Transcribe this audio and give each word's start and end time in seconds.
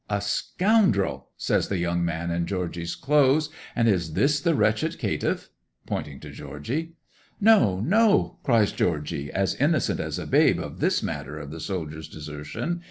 '"A 0.09 0.19
scoundrel!" 0.19 1.29
says 1.37 1.67
the 1.67 1.77
young 1.77 2.03
man 2.03 2.31
in 2.31 2.47
Georgy's 2.47 2.95
clothes. 2.95 3.51
"And 3.75 3.87
is 3.87 4.13
this 4.13 4.39
the 4.39 4.55
wretched 4.55 4.97
caitiff?" 4.97 5.49
(pointing 5.85 6.19
to 6.21 6.31
Georgy). 6.31 6.93
'"No, 7.39 7.79
no!" 7.79 8.39
cries 8.41 8.71
Georgy, 8.71 9.31
as 9.31 9.53
innocent 9.53 9.99
as 9.99 10.17
a 10.17 10.25
babe 10.25 10.59
of 10.59 10.79
this 10.79 11.03
matter 11.03 11.37
of 11.37 11.51
the 11.51 11.59
soldier's 11.59 12.07
desertion. 12.09 12.79